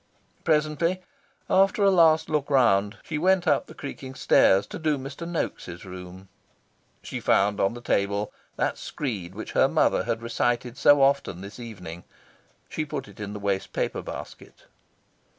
[0.43, 1.03] Presently,
[1.47, 5.29] after a last look round, she went up the creaking stairs, to do Mr.
[5.29, 6.27] Noaks' room.
[7.03, 11.59] She found on the table that screed which her mother had recited so often this
[11.59, 12.03] evening.
[12.67, 14.65] She put it in the waste paper basket.